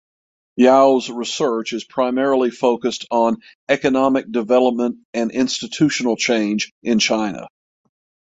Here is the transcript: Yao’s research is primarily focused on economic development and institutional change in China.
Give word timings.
Yao’s 0.57 1.09
research 1.11 1.73
is 1.73 1.83
primarily 1.83 2.49
focused 2.49 3.05
on 3.11 3.37
economic 3.69 4.25
development 4.31 4.97
and 5.13 5.29
institutional 5.29 6.15
change 6.15 6.73
in 6.81 6.97
China. 6.97 7.45